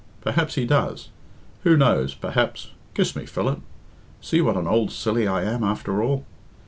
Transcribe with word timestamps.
Perhaps 0.21 0.55
he 0.55 0.65
does. 0.65 1.09
Who 1.61 1.77
knows 1.77 2.15
perhaps 2.15 2.71
kiss 2.95 3.15
me, 3.15 3.27
Philip. 3.27 3.59
See 4.19 4.41
what 4.41 4.57
an 4.57 4.65
old 4.67 4.89
silly 4.91 5.27
I 5.27 5.43
am, 5.43 5.63
after 5.63 6.01
all. 6.01 6.25